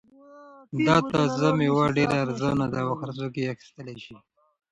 دا 0.87 0.97
تازه 1.11 1.49
مېوه 1.57 1.85
ډېره 1.97 2.15
ارزان 2.25 2.57
ده 2.71 2.79
او 2.85 2.91
هر 2.99 3.09
څوک 3.17 3.33
یې 3.39 3.51
اخیستلای 3.53 3.97
شي. 4.05 4.15